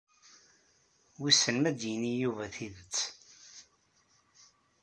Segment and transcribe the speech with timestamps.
[1.19, 2.95] Wissen ma d-yini Yuba tidet.